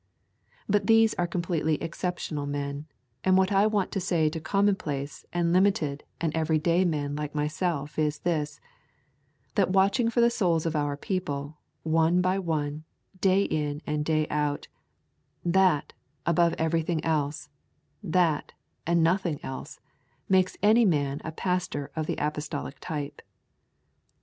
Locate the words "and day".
13.85-14.27